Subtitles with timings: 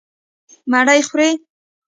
[0.71, 1.29] _مړۍ خورې؟